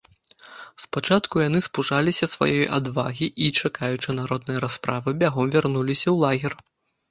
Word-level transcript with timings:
Спачатку 0.85 1.35
яны 1.47 1.59
спужаліся 1.65 2.29
сваёй 2.33 2.65
адвагі 2.79 3.27
і, 3.47 3.51
чакаючы 3.63 4.09
народнай 4.23 4.57
расправы, 4.67 5.09
бягом 5.23 5.45
вярнуліся 5.59 6.05
ў 6.11 6.17
лагер. 6.27 6.53